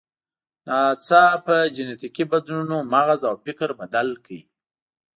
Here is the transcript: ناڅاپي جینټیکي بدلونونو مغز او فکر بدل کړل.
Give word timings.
ناڅاپي 0.67 1.57
جینټیکي 1.75 2.23
بدلونونو 2.31 2.77
مغز 2.93 3.21
او 3.29 3.35
فکر 3.45 3.69
بدل 3.79 4.07
کړل. 4.25 4.41